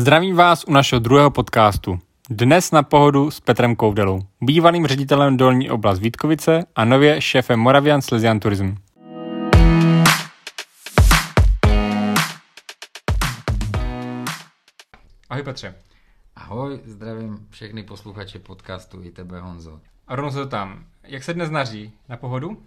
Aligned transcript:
Zdravím 0.00 0.36
vás 0.36 0.64
u 0.64 0.72
našeho 0.72 0.98
druhého 0.98 1.30
podcastu. 1.30 1.98
Dnes 2.30 2.70
na 2.70 2.82
pohodu 2.82 3.30
s 3.30 3.40
Petrem 3.40 3.76
Koudelou, 3.76 4.20
bývalým 4.40 4.86
ředitelem 4.86 5.36
Dolní 5.36 5.70
oblast 5.70 5.98
Vítkovice 5.98 6.64
a 6.76 6.84
nově 6.84 7.20
šéfem 7.20 7.60
Moravian 7.60 8.02
Slesian 8.02 8.40
Tourism. 8.40 8.74
Ahoj 15.30 15.42
Petře. 15.44 15.74
Ahoj, 16.36 16.80
zdravím 16.84 17.46
všechny 17.50 17.82
posluchače 17.82 18.38
podcastu 18.38 19.02
i 19.02 19.10
tebe 19.10 19.40
Honzo. 19.40 19.80
A 20.08 20.16
rovnou 20.16 20.30
se 20.30 20.46
tam. 20.46 20.84
Jak 21.02 21.24
se 21.24 21.34
dnes 21.34 21.50
naří? 21.50 21.92
Na 22.08 22.16
pohodu? 22.16 22.62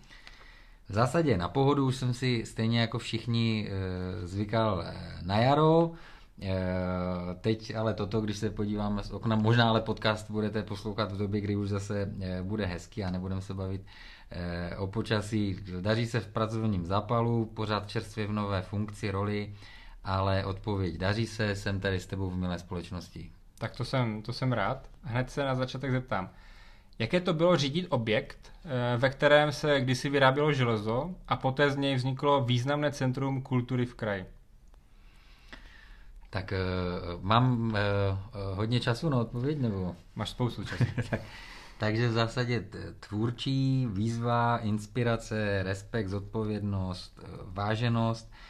V 0.90 0.94
zásadě 0.94 1.38
na 1.38 1.50
pohodu 1.50 1.88
už 1.88 1.96
jsem 1.96 2.14
si 2.14 2.44
stejně 2.46 2.80
jako 2.82 3.00
všichni 3.00 3.70
e, 3.70 4.28
zvykal 4.28 4.82
e, 4.82 4.94
na 5.22 5.38
jaro. 5.38 5.92
E, 6.44 7.36
teď 7.42 7.76
ale 7.76 7.94
toto, 7.94 8.22
když 8.22 8.38
se 8.38 8.50
podíváme 8.50 9.04
z 9.04 9.12
okna, 9.12 9.36
možná 9.36 9.70
ale 9.70 9.82
podcast 9.82 10.32
budete 10.32 10.64
poslouchat 10.64 11.12
v 11.12 11.18
době, 11.18 11.42
kdy 11.42 11.56
už 11.56 11.70
zase 11.70 12.12
e, 12.22 12.44
bude 12.44 12.66
hezky 12.66 13.04
a 13.04 13.12
nebudeme 13.12 13.42
se 13.42 13.54
bavit 13.54 13.82
e, 14.32 14.76
o 14.78 14.88
počasí. 14.88 15.60
Daří 15.82 16.08
se 16.08 16.20
v 16.20 16.28
pracovním 16.28 16.86
zápalu, 16.86 17.46
pořád 17.46 17.90
čerstvě 17.90 18.28
v 18.28 18.32
nové 18.32 18.62
funkci, 18.62 19.12
roli, 19.12 19.54
ale 20.04 20.46
odpověď 20.46 20.98
daří 20.98 21.28
se, 21.28 21.56
jsem 21.56 21.80
tady 21.80 22.00
s 22.00 22.06
tebou 22.06 22.30
v 22.30 22.36
milé 22.36 22.60
společnosti. 22.60 23.32
Tak 23.58 23.76
to 23.76 23.86
jsem, 23.86 24.22
to 24.22 24.34
jsem 24.34 24.54
rád. 24.54 24.90
Hned 25.04 25.32
se 25.32 25.44
na 25.44 25.56
začátek 25.56 25.92
zeptám. 25.92 26.30
Jaké 27.00 27.22
to 27.22 27.34
bylo 27.34 27.58
řídit 27.58 27.88
objekt, 27.90 28.52
eh, 28.66 28.98
ve 28.98 29.10
kterém 29.10 29.52
se 29.52 29.82
kdysi 29.82 30.10
vyrábělo 30.10 30.54
železo 30.54 31.16
a 31.28 31.36
poté 31.36 31.70
z 31.70 31.76
něj 31.76 31.96
vzniklo 31.96 32.44
významné 32.46 32.92
centrum 32.92 33.42
kultury 33.42 33.86
v 33.86 33.96
kraji? 33.96 34.26
Tak 36.34 36.54
uh, 36.54 37.24
mám 37.24 37.68
uh, 37.68 37.78
hodně 38.58 38.80
času 38.80 39.10
na 39.10 39.18
odpověď, 39.18 39.60
nebo? 39.60 39.96
Máš 40.16 40.30
spoustu 40.30 40.64
času. 40.64 40.84
tak, 41.10 41.22
takže 41.78 42.08
v 42.08 42.12
zásadě 42.12 42.66
tvůrčí, 43.00 43.88
výzva, 43.92 44.58
inspirace, 44.58 45.64
respekt, 45.64 46.08
zodpovědnost, 46.08 47.20
váženost– 47.54 48.32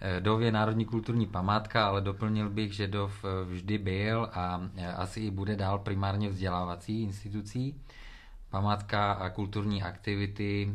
Eh, 0.00 0.20
Dov 0.20 0.40
je 0.40 0.52
národní 0.52 0.84
kulturní 0.84 1.26
památka, 1.26 1.86
ale 1.86 2.00
doplnil 2.00 2.50
bych, 2.50 2.72
že 2.72 2.86
Dov 2.86 3.24
vždy 3.44 3.78
byl 3.78 4.30
a 4.32 4.70
asi 4.96 5.20
i 5.20 5.30
bude 5.30 5.56
dál 5.56 5.78
primárně 5.78 6.28
vzdělávací 6.28 7.02
institucí. 7.02 7.80
Památka 8.50 9.12
a 9.12 9.30
kulturní 9.30 9.82
aktivity, 9.82 10.74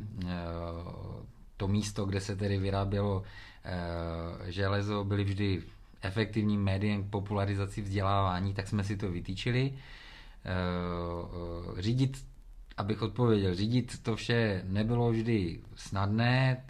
to 1.57 1.67
místo, 1.67 2.05
kde 2.05 2.21
se 2.21 2.35
tedy 2.35 2.57
vyrábělo 2.57 3.23
železo, 4.45 5.03
byly 5.03 5.23
vždy 5.23 5.63
efektivním 6.01 6.63
médiem 6.63 7.03
k 7.03 7.09
popularizaci 7.09 7.81
vzdělávání, 7.81 8.53
tak 8.53 8.67
jsme 8.67 8.83
si 8.83 8.97
to 8.97 9.11
vytýčili. 9.11 9.73
Řídit, 11.79 12.25
abych 12.77 13.01
odpověděl, 13.01 13.55
řídit 13.55 14.03
to 14.03 14.15
vše 14.15 14.61
nebylo 14.65 15.11
vždy 15.11 15.59
snadné, 15.75 16.63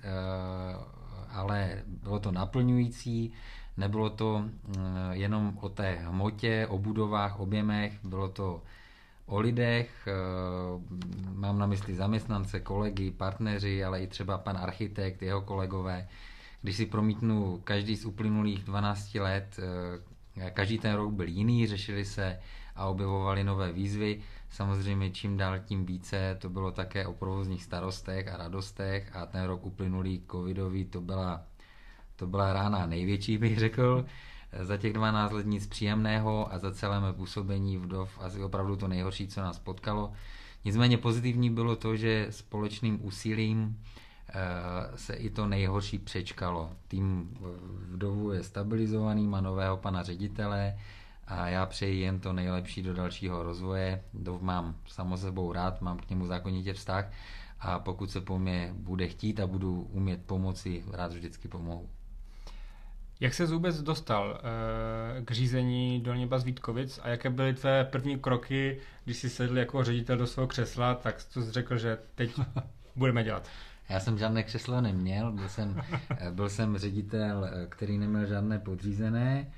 ale 1.29 1.83
bylo 1.87 2.19
to 2.19 2.31
naplňující, 2.31 3.33
nebylo 3.77 4.09
to 4.09 4.43
eh, 4.45 4.79
jenom 5.11 5.57
o 5.61 5.69
té 5.69 5.95
hmotě, 5.95 6.67
o 6.69 6.77
budovách, 6.77 7.39
objemech, 7.39 7.93
bylo 8.03 8.29
to 8.29 8.61
o 9.25 9.39
lidech, 9.39 10.07
eh, 10.07 10.13
mám 11.33 11.59
na 11.59 11.65
mysli 11.65 11.95
zaměstnance, 11.95 12.59
kolegy, 12.59 13.11
partneři, 13.11 13.83
ale 13.83 14.03
i 14.03 14.07
třeba 14.07 14.37
pan 14.37 14.57
architekt, 14.57 15.21
jeho 15.21 15.41
kolegové. 15.41 16.07
Když 16.62 16.76
si 16.76 16.86
promítnu 16.86 17.62
každý 17.64 17.95
z 17.95 18.06
uplynulých 18.06 18.64
12 18.64 19.20
let, 19.20 19.59
eh, 20.38 20.52
každý 20.52 20.80
ten 20.80 20.94
rok 20.95 21.14
byl 21.14 21.28
jiný, 21.28 21.67
řešili 21.67 22.06
se 22.06 22.40
a 22.76 22.86
objevovali 22.86 23.44
nové 23.44 23.72
výzvy. 23.72 24.22
Samozřejmě 24.50 25.12
čím 25.12 25.38
dál 25.38 25.59
tím 25.59 25.86
více 25.86 26.38
to 26.42 26.50
bylo 26.50 26.72
také 26.72 27.08
o 27.08 27.14
provozních 27.14 27.64
starostech 27.64 28.28
a 28.28 28.38
radostech 28.38 29.16
a 29.16 29.26
ten 29.26 29.44
rok 29.44 29.66
uplynulý 29.66 30.23
covidový 30.32 30.86
to 30.86 31.02
byla, 31.02 31.45
to 32.16 32.27
byla 32.27 32.54
rána 32.54 32.86
největší, 32.86 33.38
bych 33.38 33.60
řekl. 33.60 34.05
Za 34.61 34.77
těch 34.77 34.94
12 34.94 35.32
let 35.32 35.45
nic 35.45 35.67
příjemného 35.67 36.54
a 36.54 36.58
za 36.58 36.71
celé 36.71 37.00
mé 37.00 37.14
působení 37.14 37.77
v 37.77 37.88
DOV 37.88 38.20
asi 38.21 38.44
opravdu 38.44 38.76
to 38.76 38.88
nejhorší, 38.88 39.27
co 39.27 39.42
nás 39.42 39.60
potkalo. 39.60 40.11
Nicméně 40.66 40.98
pozitivní 40.98 41.50
bylo 41.50 41.76
to, 41.76 41.95
že 41.95 42.27
společným 42.30 43.05
úsilím 43.05 43.77
eh, 43.80 44.11
se 44.95 45.14
i 45.14 45.30
to 45.30 45.47
nejhorší 45.47 45.99
přečkalo. 45.99 46.71
Tým 46.87 47.37
v 47.64 47.97
DOVu 47.97 48.31
je 48.31 48.43
stabilizovaný, 48.43 49.27
má 49.27 49.42
nového 49.42 49.77
pana 49.77 50.03
ředitele, 50.03 50.75
a 51.31 51.47
já 51.47 51.65
přeji 51.65 52.02
jen 52.02 52.19
to 52.19 52.33
nejlepší 52.33 52.81
do 52.81 52.93
dalšího 52.93 53.43
rozvoje. 53.43 54.03
Dov 54.14 54.41
mám 54.41 54.75
samo 54.87 55.17
sebou 55.17 55.52
rád, 55.53 55.81
mám 55.81 55.97
k 55.97 56.09
němu 56.09 56.27
zákonitě 56.27 56.73
vztah 56.73 57.11
a 57.59 57.80
pokud 57.80 58.11
se 58.11 58.21
po 58.21 58.39
mě 58.39 58.71
bude 58.73 59.08
chtít 59.08 59.39
a 59.39 59.47
budu 59.47 59.81
umět 59.81 60.25
pomoci, 60.25 60.83
rád 60.91 61.14
vždycky 61.14 61.47
pomohu. 61.47 61.89
Jak 63.20 63.33
se 63.33 63.45
vůbec 63.45 63.81
dostal 63.81 64.41
e, 65.20 65.25
k 65.25 65.31
řízení 65.31 66.02
Dolní 66.02 66.27
Bas 66.27 66.43
Vítkovic 66.43 66.99
a 67.03 67.09
jaké 67.09 67.30
byly 67.30 67.53
tvé 67.53 67.86
první 67.86 68.20
kroky, 68.20 68.80
když 69.03 69.17
jsi 69.17 69.30
sedl 69.30 69.58
jako 69.58 69.83
ředitel 69.83 70.17
do 70.17 70.27
svého 70.27 70.47
křesla, 70.47 70.95
tak 70.95 71.21
jsi 71.21 71.52
řekl, 71.52 71.77
že 71.77 71.97
teď 72.15 72.39
budeme 72.95 73.23
dělat. 73.23 73.47
Já 73.91 73.99
jsem 73.99 74.17
žádné 74.17 74.43
křeslo 74.43 74.81
neměl, 74.81 75.31
byl 75.31 75.49
jsem, 75.49 75.81
byl 76.31 76.49
jsem 76.49 76.77
ředitel, 76.77 77.49
který 77.69 77.97
neměl 77.97 78.25
žádné 78.25 78.59
podřízené, 78.59 79.52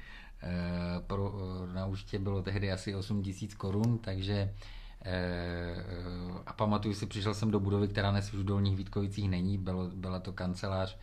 Eh, 0.45 0.99
pro, 1.07 1.33
eh, 1.69 1.73
na 1.73 1.85
účtě 1.85 2.19
bylo 2.19 2.41
tehdy 2.41 2.71
asi 2.71 2.95
8 2.95 3.23
tisíc 3.23 3.53
korun, 3.53 3.97
takže 3.97 4.53
eh, 5.05 5.75
a 6.45 6.53
pamatuju 6.53 6.93
si, 6.93 7.05
přišel 7.05 7.33
jsem 7.33 7.51
do 7.51 7.59
budovy, 7.59 7.87
která 7.87 8.11
dnes 8.11 8.33
už 8.33 8.39
v 8.39 8.43
Dolních 8.43 8.77
Vítkovicích 8.77 9.29
není, 9.29 9.57
bylo, 9.57 9.89
byla 9.89 10.19
to 10.19 10.33
kancelář 10.33 10.97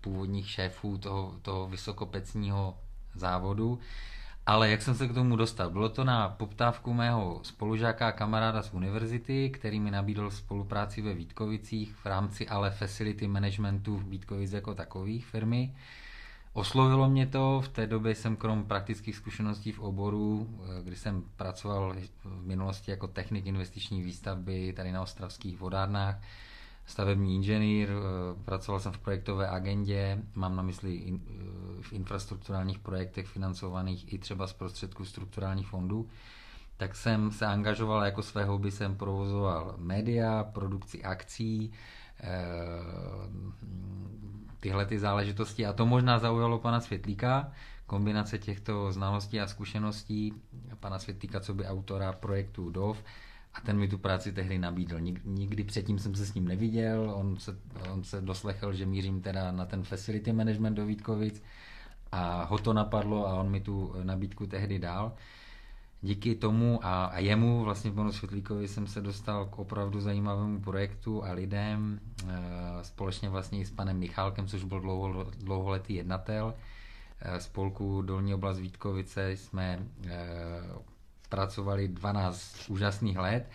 původních 0.00 0.50
šéfů 0.50 0.98
toho, 0.98 1.38
toho 1.42 1.68
vysokopecního 1.68 2.78
závodu. 3.14 3.78
Ale 4.46 4.70
jak 4.70 4.82
jsem 4.82 4.94
se 4.94 5.08
k 5.08 5.14
tomu 5.14 5.36
dostal? 5.36 5.70
Bylo 5.70 5.88
to 5.88 6.04
na 6.04 6.28
poptávku 6.28 6.92
mého 6.92 7.40
spolužáka 7.42 8.08
a 8.08 8.12
kamaráda 8.12 8.62
z 8.62 8.74
univerzity, 8.74 9.50
který 9.50 9.80
mi 9.80 9.90
nabídl 9.90 10.30
spolupráci 10.30 11.02
ve 11.02 11.14
Vítkovicích 11.14 11.94
v 11.94 12.06
rámci 12.06 12.48
ale 12.48 12.70
facility 12.70 13.28
managementu 13.28 13.96
Vítkovic 13.96 14.52
jako 14.52 14.74
takových 14.74 15.26
firmy. 15.26 15.74
Oslovilo 16.52 17.10
mě 17.10 17.26
to, 17.26 17.60
v 17.64 17.68
té 17.68 17.86
době 17.86 18.14
jsem 18.14 18.36
krom 18.36 18.64
praktických 18.64 19.16
zkušeností 19.16 19.72
v 19.72 19.80
oboru, 19.80 20.48
eh, 20.48 20.82
kdy 20.82 20.96
jsem 20.96 21.22
pracoval 21.36 21.94
v 22.24 22.46
minulosti 22.46 22.90
jako 22.90 23.06
technik 23.06 23.46
investiční 23.46 24.02
výstavby 24.02 24.72
tady 24.72 24.92
na 24.92 25.02
ostravských 25.02 25.60
vodárnách, 25.60 26.16
stavební 26.86 27.34
inženýr, 27.34 27.88
eh, 27.90 28.44
pracoval 28.44 28.80
jsem 28.80 28.92
v 28.92 28.98
projektové 28.98 29.48
agendě, 29.48 30.22
mám 30.34 30.56
na 30.56 30.62
mysli 30.62 31.02
eh, 31.06 31.18
v 31.82 31.92
infrastrukturálních 31.92 32.78
projektech 32.78 33.26
financovaných 33.26 34.12
i 34.12 34.18
třeba 34.18 34.46
z 34.46 34.52
prostředků 34.52 35.04
strukturálních 35.04 35.66
fondů, 35.66 36.08
tak 36.76 36.96
jsem 36.96 37.30
se 37.30 37.46
angažoval 37.46 38.04
jako 38.04 38.22
své 38.22 38.44
hobby, 38.44 38.70
jsem 38.70 38.96
provozoval 38.96 39.74
média, 39.78 40.44
produkci 40.44 41.02
akcí, 41.02 41.72
tyhle 44.60 44.86
ty 44.86 44.98
záležitosti. 44.98 45.66
A 45.66 45.72
to 45.72 45.86
možná 45.86 46.18
zaujalo 46.18 46.58
pana 46.58 46.80
Světlíka, 46.80 47.52
kombinace 47.86 48.38
těchto 48.38 48.92
znalostí 48.92 49.40
a 49.40 49.46
zkušeností 49.46 50.34
pana 50.80 50.98
Světlíka, 50.98 51.40
co 51.40 51.54
by 51.54 51.64
autora 51.66 52.12
projektu 52.12 52.70
DOV 52.70 53.04
a 53.54 53.60
ten 53.60 53.78
mi 53.78 53.88
tu 53.88 53.98
práci 53.98 54.32
tehdy 54.32 54.58
nabídl. 54.58 55.00
Nikdy 55.24 55.64
předtím 55.64 55.98
jsem 55.98 56.14
se 56.14 56.26
s 56.26 56.34
ním 56.34 56.48
neviděl, 56.48 57.12
on 57.14 57.36
se, 57.36 57.56
on 57.92 58.04
se 58.04 58.20
doslechl, 58.20 58.72
že 58.72 58.86
mířím 58.86 59.20
teda 59.20 59.52
na 59.52 59.66
ten 59.66 59.82
facility 59.82 60.32
management 60.32 60.74
do 60.74 60.86
Vítkovic 60.86 61.42
a 62.12 62.44
ho 62.44 62.58
to 62.58 62.72
napadlo 62.72 63.28
a 63.28 63.34
on 63.34 63.50
mi 63.50 63.60
tu 63.60 63.94
nabídku 64.02 64.46
tehdy 64.46 64.78
dal 64.78 65.12
díky 66.02 66.34
tomu 66.34 66.86
a, 66.86 67.04
a 67.04 67.18
jemu, 67.18 67.64
vlastně 67.64 67.90
panu 67.90 68.12
Světlíkovi, 68.12 68.68
jsem 68.68 68.86
se 68.86 69.00
dostal 69.00 69.46
k 69.46 69.58
opravdu 69.58 70.00
zajímavému 70.00 70.60
projektu 70.60 71.24
a 71.24 71.32
lidem, 71.32 72.00
e, 72.28 72.84
společně 72.84 73.28
vlastně 73.28 73.60
i 73.60 73.64
s 73.64 73.70
panem 73.70 73.98
Michálkem, 73.98 74.46
což 74.46 74.64
byl 74.64 74.80
dlouho, 74.80 75.26
dlouholetý 75.38 75.94
jednatel 75.94 76.54
e, 77.20 77.40
spolku 77.40 78.02
Dolní 78.02 78.34
oblast 78.34 78.58
Vítkovice, 78.58 79.30
jsme 79.30 79.86
e, 80.06 80.18
pracovali 81.32 81.88
12 81.88 82.68
úžasných 82.68 83.16
let 83.18 83.48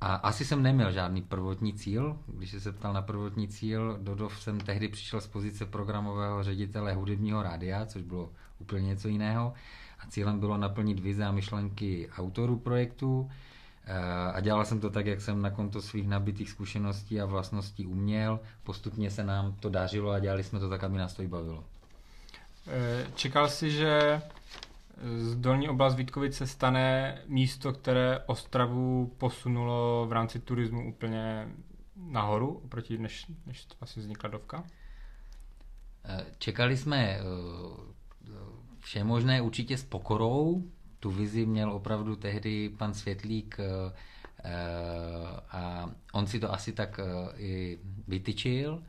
a 0.00 0.14
asi 0.14 0.44
jsem 0.44 0.62
neměl 0.62 0.92
žádný 0.92 1.22
prvotní 1.22 1.72
cíl. 1.74 2.16
Když 2.26 2.50
se 2.62 2.72
ptal 2.72 2.92
na 2.92 3.02
prvotní 3.02 3.48
cíl, 3.48 3.98
Dodov 4.00 4.42
jsem 4.42 4.60
tehdy 4.60 4.88
přišel 4.88 5.20
z 5.20 5.26
pozice 5.26 5.66
programového 5.66 6.42
ředitele 6.42 6.94
hudebního 6.94 7.42
rádia, 7.42 7.86
což 7.86 8.02
bylo 8.02 8.30
úplně 8.58 8.86
něco 8.86 9.08
jiného 9.08 9.52
a 10.00 10.06
cílem 10.06 10.40
bylo 10.40 10.56
naplnit 10.56 11.00
vize 11.00 11.24
a 11.24 11.32
myšlenky 11.32 12.08
autorů 12.16 12.56
projektu 12.58 13.30
eh, 13.84 14.32
a 14.32 14.40
dělal 14.40 14.64
jsem 14.64 14.80
to 14.80 14.90
tak, 14.90 15.06
jak 15.06 15.20
jsem 15.20 15.42
na 15.42 15.50
konto 15.50 15.82
svých 15.82 16.08
nabitých 16.08 16.50
zkušeností 16.50 17.20
a 17.20 17.26
vlastností 17.26 17.86
uměl. 17.86 18.40
Postupně 18.64 19.10
se 19.10 19.24
nám 19.24 19.52
to 19.60 19.68
dařilo 19.68 20.10
a 20.10 20.18
dělali 20.18 20.44
jsme 20.44 20.60
to 20.60 20.68
tak, 20.68 20.84
aby 20.84 20.98
nás 20.98 21.14
to 21.14 21.22
i 21.22 21.28
bavilo. 21.28 21.64
Eh, 22.66 23.06
čekal 23.14 23.48
jsi, 23.48 23.70
že 23.70 24.22
z 25.16 25.36
dolní 25.36 25.68
oblast 25.68 25.94
Vítkovic 25.94 26.36
se 26.36 26.46
stane 26.46 27.18
místo, 27.26 27.72
které 27.72 28.18
Ostravu 28.18 29.14
posunulo 29.18 30.06
v 30.06 30.12
rámci 30.12 30.40
turismu 30.40 30.88
úplně 30.88 31.48
nahoru, 31.96 32.60
oproti 32.64 32.98
než, 32.98 33.26
než 33.46 33.66
asi 33.80 34.00
vznikla 34.00 34.30
dovka? 34.30 34.64
Čekali 36.38 36.76
jsme 36.76 37.20
vše 38.78 39.04
možné 39.04 39.42
určitě 39.42 39.78
s 39.78 39.84
pokorou. 39.84 40.62
Tu 41.00 41.10
vizi 41.10 41.46
měl 41.46 41.72
opravdu 41.72 42.16
tehdy 42.16 42.68
pan 42.68 42.94
Světlík 42.94 43.56
a 45.50 45.90
on 46.12 46.26
si 46.26 46.40
to 46.40 46.52
asi 46.52 46.72
tak 46.72 47.00
i 47.36 47.78
vytyčil. 48.08 48.82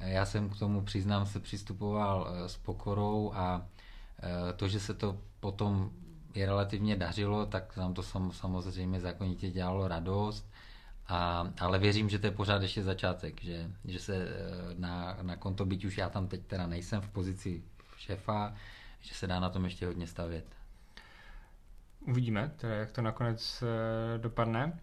Já 0.00 0.26
jsem 0.26 0.50
k 0.50 0.58
tomu, 0.58 0.82
přiznám 0.82 1.26
se, 1.26 1.40
přistupoval 1.40 2.28
eh, 2.28 2.48
s 2.48 2.56
pokorou 2.56 3.32
a 3.34 3.66
eh, 3.66 3.79
to, 4.56 4.68
že 4.68 4.80
se 4.80 4.94
to 4.94 5.18
potom 5.40 5.90
je 6.34 6.46
relativně 6.46 6.96
dařilo, 6.96 7.46
tak 7.46 7.76
nám 7.76 7.94
to 7.94 8.02
samozřejmě 8.30 9.00
zákonitě 9.00 9.50
dělalo 9.50 9.88
radost. 9.88 10.50
A, 11.08 11.48
ale 11.60 11.78
věřím, 11.78 12.08
že 12.08 12.18
to 12.18 12.26
je 12.26 12.30
pořád 12.30 12.62
ještě 12.62 12.82
začátek, 12.82 13.42
že, 13.42 13.70
že 13.84 13.98
se 13.98 14.16
eh, 14.16 14.28
na, 14.78 15.18
na 15.22 15.36
konto, 15.36 15.64
byť 15.64 15.84
už 15.84 15.98
já 15.98 16.08
tam 16.08 16.28
teď 16.28 16.46
teda 16.46 16.66
nejsem 16.66 17.00
v 17.00 17.08
pozici 17.08 17.62
šéfa, 17.96 18.54
že 19.00 19.14
se 19.14 19.26
dá 19.26 19.40
na 19.40 19.50
tom 19.50 19.64
ještě 19.64 19.86
hodně 19.86 20.06
stavět. 20.06 20.44
Uvidíme, 22.06 22.52
teda, 22.56 22.74
jak 22.74 22.92
to 22.92 23.02
nakonec 23.02 23.64
dopadne. 24.16 24.80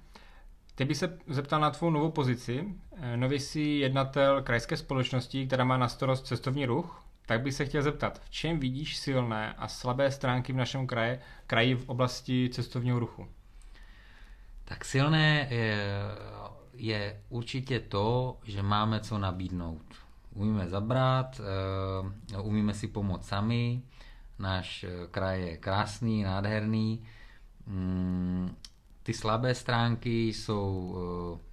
Teď 0.76 0.88
bych 0.88 0.98
se 0.98 1.18
zeptal 1.28 1.60
na 1.60 1.72
tvou 1.72 1.90
novou 1.90 2.12
pozici. 2.12 2.76
Eh, 2.98 3.18
nový 3.18 3.40
jsi 3.40 3.62
jednatel 3.62 4.42
krajské 4.42 4.78
společnosti, 4.78 5.48
která 5.48 5.64
má 5.64 5.78
na 5.78 5.88
starost 5.88 6.26
cestovní 6.26 6.66
ruch. 6.66 7.07
Tak 7.28 7.42
bych 7.42 7.54
se 7.54 7.66
chtěl 7.66 7.82
zeptat, 7.84 8.20
v 8.20 8.30
čem 8.30 8.60
vidíš 8.60 8.98
silné 8.98 9.54
a 9.54 9.68
slabé 9.68 10.12
stránky 10.12 10.54
v 10.54 10.56
našem 10.56 10.88
kraji, 10.88 11.20
kraji 11.48 11.76
v 11.76 11.90
oblasti 11.90 12.50
cestovního 12.54 13.00
ruchu? 13.00 13.28
Tak 14.66 14.86
silné 14.86 15.48
je, 15.50 15.78
je 16.74 17.22
určitě 17.30 17.80
to, 17.80 18.38
že 18.44 18.64
máme 18.64 19.00
co 19.00 19.18
nabídnout. 19.18 19.82
Umíme 20.34 20.70
zabrat, 20.70 21.42
eh, 22.34 22.38
umíme 22.42 22.74
si 22.74 22.88
pomoct 22.88 23.28
sami, 23.28 23.82
náš 24.40 24.84
eh, 24.84 25.08
kraj 25.12 25.42
je 25.42 25.58
krásný, 25.58 26.24
nádherný, 26.24 27.04
mm, 27.66 28.56
ty 29.04 29.14
slabé 29.14 29.56
stránky 29.56 30.28
jsou 30.28 30.98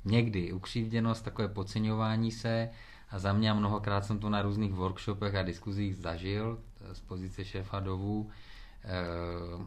někdy 0.04 0.52
ukřivděnost, 0.52 1.24
takové 1.24 1.48
podceňování 1.48 2.32
se 2.32 2.70
a 3.14 3.18
za 3.18 3.32
mě 3.32 3.54
mnohokrát 3.54 4.04
jsem 4.04 4.18
to 4.18 4.30
na 4.30 4.42
různých 4.42 4.72
workshopech 4.72 5.34
a 5.34 5.42
diskuzích 5.42 5.96
zažil 5.96 6.58
z 6.92 7.00
pozice 7.00 7.44
šéfa 7.44 7.80
dovů. 7.80 8.20
Uh, 8.20 9.64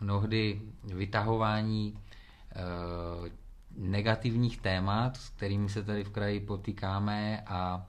mnohdy 0.00 0.62
vytahování 0.84 1.94
uh, 1.94 3.28
negativních 3.76 4.60
témat, 4.60 5.16
s 5.16 5.28
kterými 5.28 5.68
se 5.68 5.82
tady 5.82 6.04
v 6.04 6.10
kraji 6.10 6.40
potýkáme 6.40 7.40
a 7.46 7.86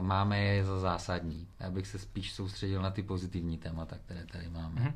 máme 0.00 0.40
je 0.40 0.64
za 0.64 0.78
zásadní. 0.78 1.48
Já 1.60 1.70
bych 1.70 1.86
se 1.86 1.98
spíš 1.98 2.32
soustředil 2.32 2.82
na 2.82 2.90
ty 2.90 3.02
pozitivní 3.02 3.58
témata, 3.58 3.96
které 3.98 4.26
tady 4.26 4.48
máme. 4.48 4.80
Mm-hmm. 4.80 4.94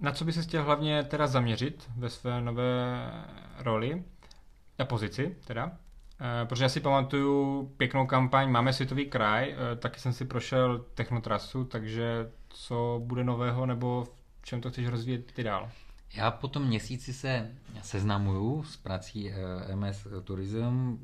Na 0.00 0.12
co 0.12 0.24
by 0.24 0.32
se 0.32 0.42
chtěl 0.42 0.64
hlavně 0.64 1.02
teda 1.02 1.26
zaměřit 1.26 1.90
ve 1.96 2.10
své 2.10 2.40
nové 2.40 3.10
roli 3.58 4.04
a 4.78 4.84
pozici 4.84 5.36
teda? 5.46 5.78
E, 6.42 6.46
protože 6.46 6.64
já 6.64 6.68
si 6.68 6.80
pamatuju 6.80 7.66
pěknou 7.76 8.06
kampaň 8.06 8.50
Máme 8.50 8.72
světový 8.72 9.06
kraj, 9.06 9.56
e, 9.72 9.76
taky 9.76 10.00
jsem 10.00 10.12
si 10.12 10.24
prošel 10.24 10.84
technotrasu, 10.94 11.64
takže 11.64 12.30
co 12.48 13.00
bude 13.04 13.24
nového 13.24 13.66
nebo 13.66 14.04
v 14.40 14.46
čem 14.46 14.60
to 14.60 14.70
chceš 14.70 14.86
rozvíjet 14.86 15.32
ty 15.32 15.42
dál? 15.42 15.70
Já 16.14 16.30
po 16.30 16.48
tom 16.48 16.64
měsíci 16.64 17.12
se 17.12 17.50
seznamuju 17.82 18.62
s 18.62 18.76
prací 18.76 19.30
eh, 19.30 19.76
MS 19.76 20.06
Tourism. 20.24 20.96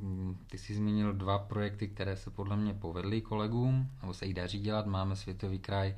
Ty 0.51 0.59
jsi 0.59 0.75
zmínil 0.75 1.13
dva 1.13 1.39
projekty, 1.39 1.89
které 1.89 2.17
se 2.17 2.31
podle 2.31 2.57
mě 2.57 2.75
povedly 2.75 3.21
kolegům, 3.21 3.91
nebo 4.01 4.15
se 4.15 4.27
jí 4.27 4.35
daří 4.35 4.61
dělat. 4.61 4.87
Máme 4.87 5.17
Světový 5.17 5.59
kraj 5.59 5.95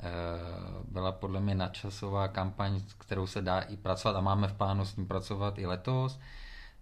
Eh, 0.00 0.84
byla 0.88 1.12
podle 1.12 1.40
mě 1.40 1.54
nadčasová 1.54 2.28
kampaň, 2.28 2.80
s 2.80 2.94
kterou 2.94 3.26
se 3.26 3.42
dá 3.42 3.60
i 3.60 3.76
pracovat 3.76 4.16
a 4.16 4.20
máme 4.20 4.48
v 4.48 4.52
plánu 4.52 4.84
s 4.84 4.96
ním 4.96 5.06
pracovat 5.06 5.58
i 5.58 5.66
letos. 5.66 6.20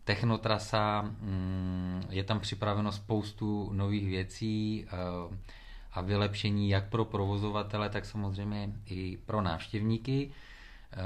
Technotrasa, 0.07 1.03
mm, 1.03 2.03
je 2.11 2.25
tam 2.25 2.41
připraveno 2.41 2.93
spoustu 2.93 3.71
nových 3.73 4.07
věcí 4.07 4.87
eh, 4.87 4.97
a 5.93 6.01
vylepšení 6.01 6.69
jak 6.69 6.89
pro 6.89 7.05
provozovatele, 7.05 7.89
tak 7.89 8.05
samozřejmě 8.05 8.73
i 8.87 9.17
pro 9.27 9.43
návštěvníky. 9.43 10.31
Eh, 10.93 10.97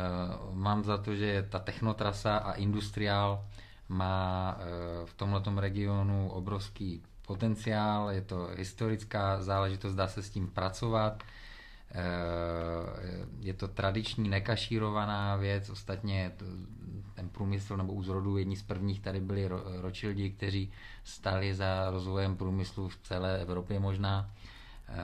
mám 0.52 0.85
za 0.85 0.99
to, 0.99 1.14
že 1.14 1.47
ta 1.50 1.58
technotrasa 1.58 2.37
a 2.37 2.52
industriál 2.52 3.44
má 3.88 4.56
v 5.05 5.14
tomto 5.14 5.61
regionu 5.61 6.29
obrovský 6.31 7.02
potenciál, 7.26 8.11
je 8.11 8.23
to 8.23 8.49
historická 8.56 9.43
záležitost, 9.43 9.94
dá 9.94 10.08
se 10.08 10.23
s 10.23 10.31
tím 10.31 10.47
pracovat 10.47 11.23
Eh, 11.23 11.26
je 13.41 13.55
to 13.55 13.69
tradiční, 13.69 14.29
nekašírovaná 14.29 15.37
věc, 15.37 15.71
ostatně 15.71 16.33
ten 17.15 17.29
průmysl 17.29 17.77
nebo 17.77 17.93
u 17.93 18.03
zrodu 18.03 18.37
jedni 18.37 18.57
z 18.57 18.63
prvních 18.63 19.01
tady 19.01 19.21
byli 19.21 19.49
Rothschildi, 19.81 20.31
kteří 20.31 20.73
stali 21.05 21.55
za 21.55 21.91
rozvojem 21.91 22.37
průmyslu 22.37 22.89
v 22.89 22.97
celé 23.03 23.41
Evropě 23.41 23.81
možná 23.81 24.31
eh, 24.89 24.95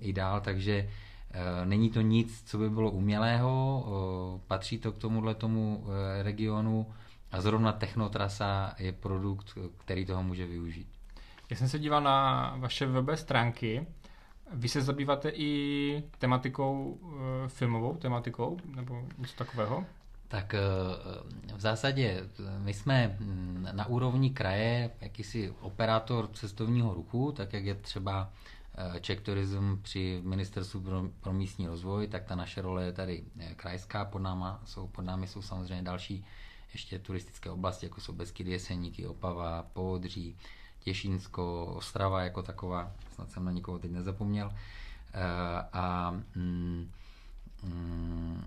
i 0.00 0.12
dál, 0.12 0.40
takže 0.40 0.88
eh, 1.30 1.66
není 1.66 1.90
to 1.90 2.00
nic, 2.00 2.42
co 2.46 2.58
by 2.58 2.70
bylo 2.70 2.90
umělého, 2.90 3.84
patří 4.46 4.78
to 4.78 4.92
k 4.92 4.98
tomuhle 4.98 5.34
tomu 5.34 5.86
regionu 6.22 6.86
a 7.32 7.40
zrovna 7.40 7.72
Technotrasa 7.72 8.74
je 8.78 8.92
produkt, 8.92 9.58
který 9.76 10.04
toho 10.06 10.22
může 10.22 10.46
využít. 10.46 10.88
Já 11.50 11.56
jsem 11.56 11.68
se 11.68 11.78
díval 11.78 12.00
na 12.00 12.54
vaše 12.58 12.86
webové 12.86 13.16
stránky 13.16 13.86
vy 14.52 14.68
se 14.68 14.82
zabýváte 14.82 15.28
i 15.34 16.02
tematikou, 16.18 16.98
eh, 17.44 17.48
filmovou 17.48 17.96
tematikou, 17.96 18.58
nebo 18.74 19.04
něco 19.18 19.36
takového? 19.36 19.84
Tak 20.28 20.54
eh, 20.54 20.60
v 21.56 21.60
zásadě 21.60 22.28
my 22.58 22.74
jsme 22.74 23.18
na 23.72 23.86
úrovni 23.86 24.30
kraje 24.30 24.90
jakýsi 25.00 25.54
operátor 25.60 26.28
cestovního 26.32 26.94
ruchu, 26.94 27.32
tak 27.32 27.52
jak 27.52 27.64
je 27.64 27.74
třeba 27.74 28.32
eh, 28.96 29.00
Czech 29.00 29.20
Tourism 29.20 29.78
při 29.82 30.20
Ministerstvu 30.24 30.84
pro 31.20 31.32
místní 31.32 31.66
rozvoj, 31.66 32.08
tak 32.08 32.24
ta 32.24 32.34
naše 32.34 32.62
role 32.62 32.84
je 32.84 32.92
tady 32.92 33.24
krajská, 33.56 34.04
pod, 34.04 34.18
náma 34.18 34.60
jsou, 34.64 34.86
pod 34.86 35.02
námi 35.02 35.26
jsou 35.26 35.42
samozřejmě 35.42 35.82
další 35.82 36.24
ještě 36.72 36.98
turistické 36.98 37.50
oblasti, 37.50 37.86
jako 37.86 38.00
jsou 38.00 38.12
Beskydy, 38.12 38.50
Jeseníky, 38.50 39.06
Opava, 39.06 39.62
Povodří, 39.72 40.36
Těšínsko, 40.86 41.66
Ostrava 41.66 42.22
jako 42.22 42.42
taková, 42.42 42.92
snad 43.14 43.30
jsem 43.30 43.44
na 43.44 43.52
nikoho 43.52 43.78
teď 43.78 43.90
nezapomněl. 43.90 44.52
Eh, 45.14 45.20
a 45.72 46.10
mm, 46.34 46.90
mm, 47.62 48.44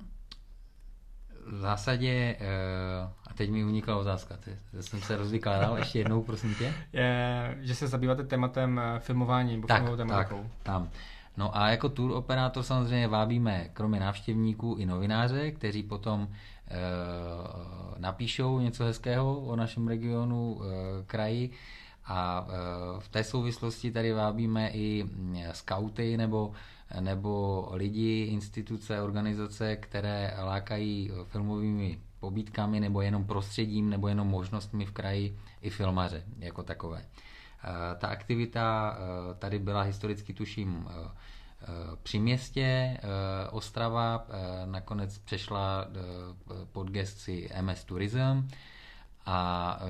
v 1.48 1.58
zásadě, 1.58 2.38
eh, 2.40 2.48
a 3.28 3.34
teď 3.34 3.52
mi 3.52 3.64
unikla 3.64 3.98
otázka, 3.98 4.38
teď 4.38 4.58
jsem 4.82 5.02
se 5.02 5.18
rozvykládal, 5.18 5.78
ještě 5.78 6.00
jednou, 6.00 6.24
prosím 6.24 6.56
tě. 6.56 6.74
Je, 6.94 7.58
že 7.62 7.76
se 7.76 7.88
zabýváte 7.88 8.24
tématem 8.24 8.80
eh, 8.80 9.00
filmování, 9.00 9.56
nebo 9.56 9.68
tak, 9.68 9.84
Tak, 10.08 10.34
tam. 10.64 10.90
No 11.38 11.58
a 11.58 11.70
jako 11.70 11.90
tour 11.90 12.12
operátor 12.12 12.64
samozřejmě 12.64 13.08
vábíme 13.08 13.70
kromě 13.74 14.00
návštěvníků 14.00 14.76
i 14.80 14.86
novináře, 14.86 15.52
kteří 15.52 15.84
potom 15.84 16.28
e, 16.68 16.78
napíšou 17.98 18.60
něco 18.60 18.84
hezkého 18.84 19.40
o 19.40 19.56
našem 19.56 19.88
regionu, 19.88 20.62
e, 20.62 20.66
kraji 21.06 21.52
a 22.10 22.48
e, 22.50 23.00
v 23.00 23.10
té 23.10 23.24
souvislosti 23.24 23.92
tady 23.92 24.14
vábíme 24.14 24.70
i 24.74 25.06
skauty 25.52 26.18
nebo, 26.18 26.52
nebo 27.00 27.68
lidi, 27.72 28.30
instituce, 28.32 29.02
organizace, 29.02 29.76
které 29.76 30.34
lákají 30.44 31.12
filmovými 31.24 32.00
pobítkami 32.20 32.80
nebo 32.80 33.02
jenom 33.02 33.26
prostředím 33.26 33.90
nebo 33.90 34.08
jenom 34.08 34.28
možnostmi 34.28 34.86
v 34.86 34.92
kraji 34.92 35.38
i 35.62 35.70
filmaře 35.70 36.24
jako 36.40 36.64
takové. 36.64 37.00
E, 37.00 37.06
ta 37.96 38.08
aktivita 38.08 38.98
e, 38.98 39.34
tady 39.34 39.60
byla 39.60 39.82
historicky, 39.82 40.34
tuším, 40.34 40.90
při 42.04 42.20
městě 42.20 42.98
Ostrava, 43.52 44.28
nakonec 44.66 45.18
přešla 45.18 45.88
pod 46.72 46.90
gestci 46.90 47.50
MS 47.62 47.84
Tourism 47.84 48.48
a 49.30 49.80
e, 49.82 49.86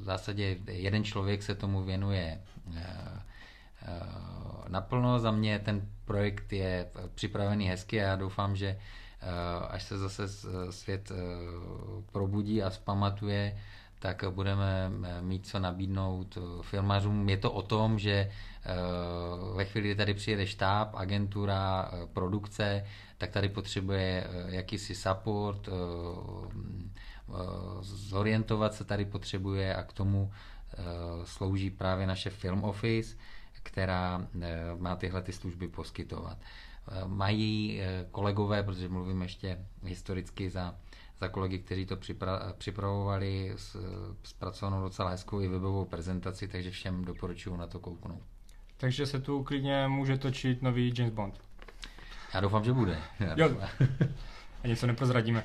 v 0.00 0.02
zásadě 0.02 0.56
jeden 0.66 1.04
člověk 1.04 1.42
se 1.42 1.54
tomu 1.54 1.82
věnuje 1.82 2.40
e, 2.74 2.80
e, 2.80 3.20
naplno. 4.68 5.18
Za 5.18 5.30
mě 5.30 5.58
ten 5.58 5.88
projekt 6.04 6.52
je 6.52 6.90
připravený 7.14 7.68
hezky 7.68 8.00
a 8.00 8.08
já 8.08 8.16
doufám, 8.16 8.56
že 8.56 8.78
až 9.68 9.82
se 9.82 9.98
zase 9.98 10.28
svět 10.70 11.12
probudí 12.12 12.62
a 12.62 12.70
zpamatuje, 12.70 13.58
tak 13.98 14.24
budeme 14.30 14.90
mít 15.20 15.46
co 15.46 15.58
nabídnout 15.58 16.38
filmařům. 16.62 17.28
Je 17.28 17.36
to 17.36 17.52
o 17.52 17.62
tom, 17.62 17.98
že 17.98 18.30
ve 19.54 19.64
chvíli, 19.64 19.88
kdy 19.88 19.94
tady 19.94 20.14
přijede 20.14 20.46
štáb, 20.46 20.94
agentura, 20.94 21.90
produkce, 22.12 22.84
tak 23.18 23.30
tady 23.30 23.48
potřebuje 23.48 24.26
jakýsi 24.46 24.94
support, 24.94 25.68
zorientovat 27.80 28.74
se 28.74 28.84
tady 28.84 29.04
potřebuje 29.04 29.76
a 29.76 29.82
k 29.82 29.92
tomu 29.92 30.32
slouží 31.24 31.70
právě 31.70 32.06
naše 32.06 32.30
Film 32.30 32.64
Office, 32.64 33.16
která 33.62 34.26
má 34.78 34.96
tyhle 34.96 35.22
ty 35.22 35.32
služby 35.32 35.68
poskytovat. 35.68 36.38
Mají 37.06 37.80
kolegové, 38.10 38.62
protože 38.62 38.88
mluvím 38.88 39.22
ještě 39.22 39.58
historicky 39.82 40.50
za 40.50 40.74
za 41.20 41.28
kolegy, 41.28 41.58
kteří 41.58 41.86
to 41.86 41.96
připra- 41.96 42.52
připravovali, 42.52 43.52
s, 43.56 43.76
zpracovanou 44.22 44.82
docela 44.82 45.10
hezkou 45.10 45.40
i 45.40 45.48
webovou 45.48 45.84
prezentaci, 45.84 46.48
takže 46.48 46.70
všem 46.70 47.04
doporučuji 47.04 47.56
na 47.56 47.66
to 47.66 47.78
kouknout. 47.80 48.22
Takže 48.76 49.06
se 49.06 49.20
tu 49.20 49.42
klidně 49.42 49.88
může 49.88 50.18
točit 50.18 50.62
nový 50.62 50.94
James 50.98 51.14
Bond. 51.14 51.40
Já 52.34 52.40
doufám, 52.40 52.64
že 52.64 52.72
bude. 52.72 52.98
Jo. 53.36 53.50
A 54.64 54.66
něco 54.66 54.86
neprozradíme. 54.86 55.44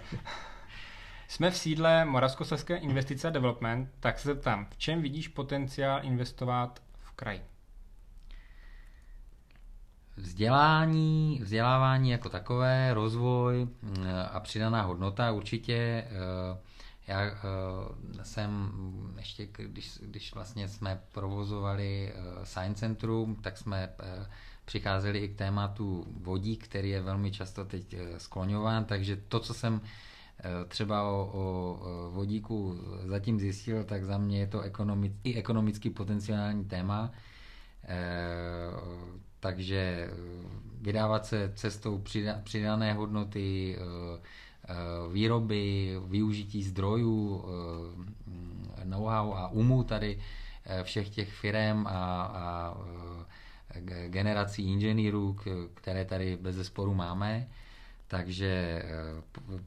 Jsme 1.29 1.51
v 1.51 1.57
sídle 1.57 2.05
Moravskoslezské 2.05 2.75
investice 2.77 3.27
a 3.27 3.31
development, 3.31 3.89
tak 3.99 4.19
se 4.19 4.35
tam, 4.35 4.65
v 4.65 4.77
čem 4.77 5.01
vidíš 5.01 5.27
potenciál 5.27 5.99
investovat 6.03 6.81
v 6.99 7.11
kraji? 7.11 7.41
Vzdělání, 10.17 11.39
vzdělávání 11.43 12.09
jako 12.09 12.29
takové, 12.29 12.93
rozvoj 12.93 13.67
mm, 13.81 14.05
a 14.31 14.39
přidaná 14.39 14.81
hodnota 14.81 15.31
určitě. 15.31 15.73
Eh, 15.73 16.57
já 17.07 17.21
eh, 17.21 17.33
jsem 18.23 18.71
ještě, 19.17 19.45
když, 19.45 19.99
když 20.01 20.33
vlastně 20.33 20.67
jsme 20.67 21.01
provozovali 21.11 22.13
eh, 22.13 22.45
Science 22.45 22.79
Centrum, 22.79 23.35
tak 23.35 23.57
jsme 23.57 23.89
přicházeli 24.65 25.19
i 25.19 25.29
k 25.29 25.37
tématu 25.37 26.05
vodík, 26.21 26.63
který 26.63 26.89
je 26.89 27.01
velmi 27.01 27.31
často 27.31 27.65
teď 27.65 27.95
skloňován, 28.17 28.85
takže 28.85 29.15
to, 29.15 29.39
co 29.39 29.53
jsem 29.53 29.81
třeba 30.67 31.03
o, 31.03 31.29
o 31.33 31.79
vodíku 32.11 32.77
zatím 33.05 33.39
zjistil, 33.39 33.83
tak 33.83 34.03
za 34.05 34.17
mě 34.17 34.39
je 34.39 34.47
to 34.47 34.61
ekonomic, 34.61 35.13
i 35.23 35.35
ekonomicky 35.35 35.89
potenciální 35.89 36.65
téma 36.65 37.11
takže 39.39 39.77
eh, 39.77 40.11
vydávat 40.81 41.25
se 41.25 41.51
cestou 41.55 42.03
přidané 42.43 42.93
hodnoty, 42.93 43.77
eh, 43.77 44.19
eh, 44.67 44.73
výroby, 45.13 45.95
využití 46.07 46.63
zdrojů, 46.63 47.45
know-how 48.83 49.33
a 49.33 49.47
umu 49.47 49.83
tady 49.83 50.19
všech 50.83 51.09
těch 51.09 51.33
firm 51.33 51.87
a, 51.87 52.23
a 52.23 52.77
generací 54.07 54.71
inženýrů, 54.71 55.35
které 55.73 56.05
tady 56.05 56.37
bez 56.41 56.55
zesporu 56.55 56.93
máme. 56.93 57.47
Takže 58.09 58.83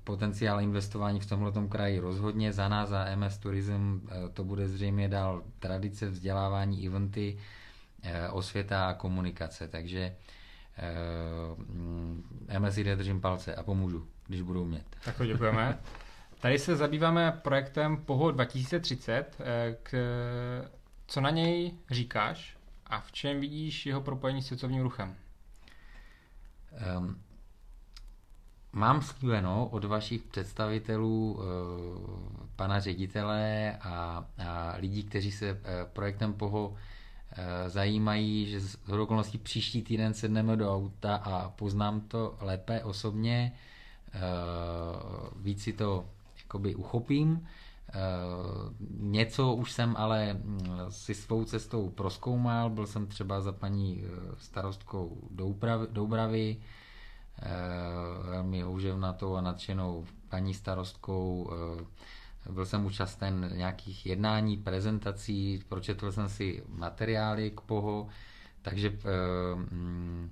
potenciál 0.04 0.60
investování 0.60 1.20
v 1.20 1.26
tomto 1.26 1.68
kraji 1.68 1.98
rozhodně 1.98 2.52
za 2.52 2.68
nás, 2.68 2.88
za 2.88 3.16
MS 3.16 3.38
Tourism, 3.38 4.00
to 4.34 4.44
bude 4.44 4.68
zřejmě 4.68 5.08
dál 5.08 5.42
tradice 5.58 6.08
vzdělávání, 6.08 6.86
eventy, 6.86 7.38
Eh, 8.04 8.28
osvěta 8.28 8.88
a 8.88 8.94
komunikace, 8.94 9.68
takže 9.68 10.16
eh, 12.48 12.58
MSID 12.58 12.86
držím 12.86 13.20
palce 13.20 13.54
a 13.54 13.62
pomůžu, 13.62 14.08
když 14.26 14.42
budou 14.42 14.64
mět. 14.64 14.84
Tak 15.04 15.16
to 15.16 15.26
děkujeme. 15.26 15.78
Tady 16.40 16.58
se 16.58 16.76
zabýváme 16.76 17.32
projektem 17.42 17.96
POHO 17.96 18.30
2030. 18.30 19.36
Eh, 19.40 19.76
k, 19.82 19.92
co 21.06 21.20
na 21.20 21.30
něj 21.30 21.72
říkáš 21.90 22.56
a 22.86 23.00
v 23.00 23.12
čem 23.12 23.40
vidíš 23.40 23.86
jeho 23.86 24.00
propojení 24.00 24.42
s 24.42 24.46
světovým 24.46 24.82
ruchem? 24.82 25.16
Um, 26.98 27.22
mám 28.72 29.02
slíbeno 29.02 29.66
od 29.66 29.84
vašich 29.84 30.22
představitelů, 30.22 31.32
uh, 31.32 31.42
pana 32.56 32.80
ředitele 32.80 33.76
a, 33.80 34.24
a 34.46 34.74
lidí, 34.78 35.02
kteří 35.02 35.32
se 35.32 35.52
uh, 35.52 35.58
projektem 35.92 36.32
POHO 36.32 36.76
Eh, 37.36 37.70
zajímají, 37.70 38.46
že 38.46 38.60
z 38.60 38.76
okolností 39.00 39.38
příští 39.38 39.82
týden 39.82 40.14
sedneme 40.14 40.56
do 40.56 40.74
auta 40.74 41.16
a 41.16 41.48
poznám 41.48 42.00
to 42.00 42.36
lépe 42.40 42.82
osobně, 42.84 43.52
eh, 44.14 44.20
víc 45.36 45.62
si 45.62 45.72
to 45.72 46.06
jakoby 46.38 46.74
uchopím. 46.74 47.46
Eh, 47.88 47.92
něco 48.98 49.54
už 49.54 49.72
jsem 49.72 49.94
ale 49.98 50.32
hm, 50.34 50.68
si 50.88 51.14
svou 51.14 51.44
cestou 51.44 51.90
proskoumal, 51.90 52.70
byl 52.70 52.86
jsem 52.86 53.06
třeba 53.06 53.40
za 53.40 53.52
paní 53.52 54.04
starostkou 54.38 55.28
Doubravy, 55.90 56.56
velmi 58.22 58.60
houževnatou 58.60 59.34
a 59.36 59.40
nadšenou 59.40 60.06
paní 60.28 60.54
starostkou. 60.54 61.50
Byl 62.50 62.66
jsem 62.66 62.86
účasten 62.86 63.50
nějakých 63.54 64.06
jednání, 64.06 64.56
prezentací, 64.56 65.62
pročetl 65.68 66.12
jsem 66.12 66.28
si 66.28 66.62
materiály 66.68 67.50
k 67.50 67.60
POHO, 67.60 68.08
takže 68.62 68.88
e, 68.88 68.94
mm, 69.54 70.30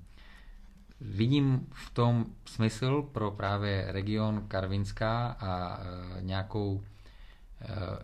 vidím 1.01 1.67
v 1.73 1.91
tom 1.91 2.27
smysl 2.45 3.03
pro 3.03 3.31
právě 3.31 3.85
region 3.89 4.45
Karvinská 4.49 5.37
a 5.41 5.81
nějakou 6.21 6.83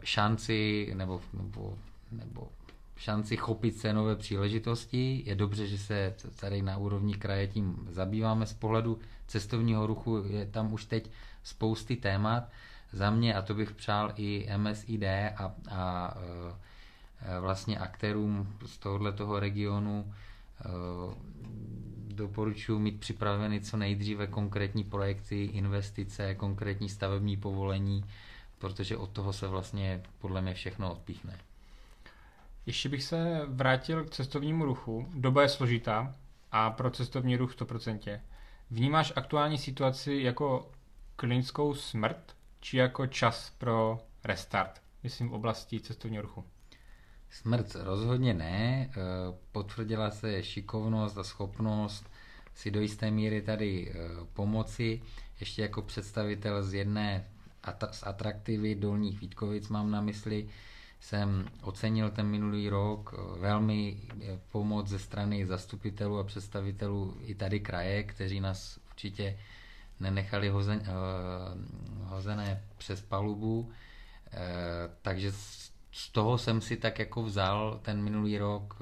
šanci 0.02 0.90
nebo, 0.94 1.20
nebo, 1.32 1.78
nebo 2.12 2.48
šanci 2.96 3.36
chopit 3.36 3.78
se 3.78 3.92
nové 3.92 4.16
příležitosti. 4.16 5.22
Je 5.26 5.34
dobře, 5.34 5.66
že 5.66 5.78
se 5.78 6.14
tady 6.40 6.62
na 6.62 6.76
úrovni 6.76 7.14
kraje 7.14 7.46
tím 7.46 7.88
zabýváme 7.90 8.46
z 8.46 8.52
pohledu 8.52 8.98
cestovního 9.26 9.86
ruchu. 9.86 10.24
Je 10.26 10.46
tam 10.46 10.72
už 10.72 10.84
teď 10.84 11.10
spousty 11.42 11.96
témat 11.96 12.48
za 12.92 13.10
mě, 13.10 13.34
a 13.34 13.42
to 13.42 13.54
bych 13.54 13.72
přál 13.72 14.12
i 14.16 14.48
MSID 14.56 15.02
a, 15.36 15.54
a 15.70 16.14
e, 16.16 17.40
vlastně 17.40 17.78
aktérům 17.78 18.56
z 18.66 18.78
tohohle 18.78 19.12
toho 19.12 19.40
regionu 19.40 20.12
e, 20.60 20.68
doporučuji 22.14 22.78
mít 22.78 23.00
připraveny 23.00 23.60
co 23.60 23.76
nejdříve 23.76 24.26
konkrétní 24.26 24.84
projekty, 24.84 25.44
investice, 25.44 26.34
konkrétní 26.34 26.88
stavební 26.88 27.36
povolení, 27.36 28.04
protože 28.58 28.96
od 28.96 29.10
toho 29.10 29.32
se 29.32 29.48
vlastně 29.48 30.02
podle 30.18 30.42
mě 30.42 30.54
všechno 30.54 30.92
odpíchne. 30.92 31.38
Ještě 32.66 32.88
bych 32.88 33.02
se 33.02 33.40
vrátil 33.46 34.04
k 34.04 34.10
cestovnímu 34.10 34.64
ruchu. 34.64 35.08
Doba 35.14 35.42
je 35.42 35.48
složitá 35.48 36.14
a 36.52 36.70
pro 36.70 36.90
cestovní 36.90 37.36
ruch 37.36 37.56
100%. 37.56 38.20
Vnímáš 38.70 39.12
aktuální 39.16 39.58
situaci 39.58 40.18
jako 40.22 40.70
klinickou 41.16 41.74
smrt 41.74 42.36
či 42.60 42.76
jako 42.76 43.06
čas 43.06 43.50
pro 43.58 43.98
restart, 44.24 44.82
myslím 45.02 45.28
v 45.28 45.34
oblasti 45.34 45.80
cestovního 45.80 46.22
ruchu? 46.22 46.44
Smrt 47.30 47.74
rozhodně 47.74 48.34
ne. 48.34 48.90
Eh, 48.90 48.94
potvrdila 49.52 50.10
se 50.10 50.42
šikovnost 50.42 51.18
a 51.18 51.24
schopnost 51.24 52.10
si 52.54 52.70
do 52.70 52.80
jisté 52.80 53.10
míry 53.10 53.42
tady 53.42 53.90
eh, 53.90 53.94
pomoci. 54.32 55.02
Ještě 55.40 55.62
jako 55.62 55.82
představitel 55.82 56.62
z 56.62 56.74
jedné 56.74 57.24
z 57.90 58.02
atraktivy 58.06 58.74
Dolních 58.74 59.20
Vítkovic 59.20 59.68
mám 59.68 59.90
na 59.90 60.00
mysli, 60.00 60.48
jsem 61.06 61.48
ocenil 61.62 62.10
ten 62.10 62.26
minulý 62.26 62.68
rok 62.68 63.14
eh, 63.14 63.38
velmi 63.40 63.96
pomoc 64.52 64.86
ze 64.88 64.98
strany 64.98 65.46
zastupitelů 65.46 66.18
a 66.18 66.24
představitelů 66.24 67.16
i 67.20 67.34
tady 67.34 67.60
kraje, 67.60 68.02
kteří 68.02 68.40
nás 68.40 68.78
určitě 68.90 69.38
nenechali 70.00 70.48
hozen, 70.48 70.78
uh, 70.80 72.08
hozené 72.10 72.62
přes 72.78 73.00
palubu, 73.00 73.70
takže 75.02 75.32
z 75.92 76.08
toho 76.12 76.38
jsem 76.38 76.60
si 76.60 76.76
tak 76.76 76.98
jako 76.98 77.22
vzal 77.22 77.80
ten 77.82 78.02
minulý 78.02 78.38
rok, 78.38 78.76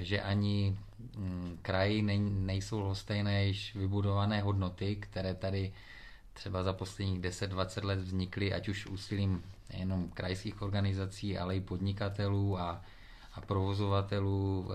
že 0.00 0.22
ani 0.22 0.78
um, 1.16 1.58
kraji 1.62 2.02
nej, 2.02 2.18
nejsou 2.20 2.80
lhostejné 2.80 3.44
již 3.46 3.74
vybudované 3.74 4.40
hodnoty, 4.40 4.96
které 4.96 5.34
tady 5.34 5.72
třeba 6.34 6.62
za 6.62 6.72
posledních 6.72 7.20
10-20 7.20 7.84
let 7.84 7.98
vznikly, 7.98 8.54
ať 8.54 8.68
už 8.68 8.86
úsilím 8.86 9.42
nejenom 9.72 10.08
krajských 10.08 10.62
organizací, 10.62 11.38
ale 11.38 11.56
i 11.56 11.60
podnikatelů 11.60 12.58
a, 12.58 12.82
a 13.34 13.40
provozovatelů. 13.40 14.70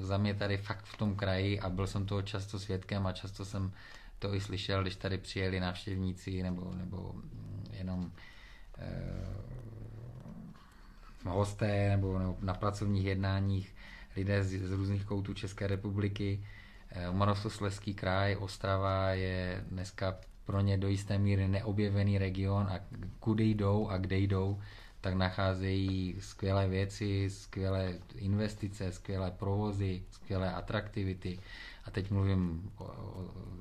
Za 0.00 0.18
mě 0.18 0.34
tady 0.34 0.56
fakt 0.56 0.84
v 0.84 0.96
tom 0.96 1.16
kraji 1.16 1.60
a 1.60 1.70
byl 1.70 1.86
jsem 1.86 2.06
toho 2.06 2.22
často 2.22 2.58
svědkem 2.58 3.06
a 3.06 3.12
často 3.12 3.44
jsem 3.44 3.72
to 4.18 4.34
i 4.34 4.40
slyšel, 4.40 4.82
když 4.82 4.96
tady 4.96 5.18
přijeli 5.18 5.60
návštěvníci 5.60 6.42
nebo, 6.42 6.72
nebo 6.74 7.14
jenom 7.72 8.12
eh, 8.78 9.42
hosté 11.24 11.88
nebo, 11.88 12.18
nebo 12.18 12.36
na 12.40 12.54
pracovních 12.54 13.04
jednáních 13.04 13.74
lidé 14.16 14.44
z, 14.44 14.66
z 14.66 14.70
různých 14.70 15.04
koutů 15.04 15.34
České 15.34 15.66
republiky. 15.66 16.44
Eh, 16.90 17.10
Moravskoslezský 17.10 17.94
kraj, 17.94 18.36
Ostrava 18.40 19.10
je 19.10 19.64
dneska 19.68 20.16
pro 20.44 20.60
ně 20.60 20.78
do 20.78 20.88
jisté 20.88 21.18
míry 21.18 21.48
neobjevený 21.48 22.18
region 22.18 22.66
a 22.66 22.80
kudy 23.20 23.44
jdou 23.44 23.88
a 23.88 23.98
kde 23.98 24.18
jdou, 24.18 24.58
tak 25.00 25.14
nacházejí 25.14 26.16
skvělé 26.18 26.68
věci, 26.68 27.30
skvělé 27.30 27.98
investice, 28.14 28.92
skvělé 28.92 29.30
provozy, 29.30 30.02
skvělé 30.10 30.54
atraktivity. 30.54 31.38
A 31.84 31.90
teď 31.90 32.10
mluvím 32.10 32.70
o, 32.78 32.90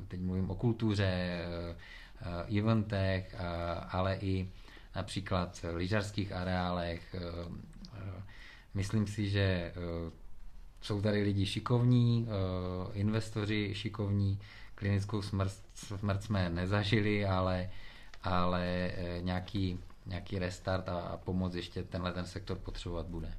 teď 0.07 0.19
mluvím 0.19 0.49
o 0.49 0.55
kultuře, 0.55 1.41
eventech, 2.57 3.35
ale 3.89 4.17
i 4.21 4.49
například 4.95 5.65
lyžařských 5.73 6.31
areálech. 6.31 7.15
Myslím 8.73 9.07
si, 9.07 9.29
že 9.29 9.73
jsou 10.81 11.01
tady 11.01 11.23
lidi 11.23 11.45
šikovní, 11.45 12.27
investoři 12.93 13.69
šikovní, 13.73 14.39
klinickou 14.81 15.21
smrt, 15.21 15.53
smrt 15.73 16.23
jsme 16.23 16.49
nezažili, 16.49 17.25
ale, 17.25 17.69
ale 18.23 18.65
e, 18.65 19.21
nějaký, 19.21 19.79
nějaký 20.05 20.39
restart 20.39 20.89
a, 20.89 20.99
a 20.99 21.17
pomoc 21.17 21.55
ještě 21.55 21.83
tenhle 21.83 22.13
ten 22.13 22.25
sektor 22.25 22.57
potřebovat 22.57 23.05
bude. 23.05 23.33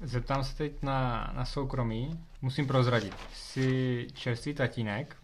Zeptám 0.00 0.44
se 0.44 0.56
teď 0.56 0.82
na, 0.82 1.32
na 1.36 1.44
soukromí. 1.44 2.20
Musím 2.42 2.66
prozradit. 2.66 3.14
Jsi 3.34 4.06
čerstvý 4.14 4.54
tatínek. 4.54 5.16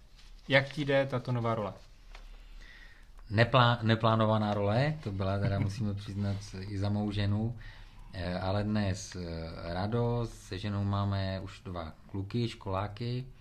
Jak 0.49 0.69
ti 0.69 0.85
jde 0.85 1.07
tato 1.07 1.33
nová 1.33 1.55
role? 1.55 1.73
Neplá, 3.31 3.79
neplánovaná 3.83 4.55
role, 4.55 4.95
to 5.05 5.13
byla 5.13 5.39
teda, 5.39 5.59
musíme 5.69 5.95
přiznat, 5.95 6.37
i 6.69 6.79
za 6.79 6.89
mou 6.89 7.11
ženu, 7.11 7.57
e, 8.13 8.39
ale 8.39 8.65
dnes 8.65 9.17
e, 9.17 9.25
radost, 9.75 10.33
se 10.33 10.59
ženou 10.59 10.85
máme 10.85 11.41
už 11.41 11.61
dva 11.65 11.93
kluky, 12.11 12.49
školáky, 12.49 13.27
Eh, 13.27 13.38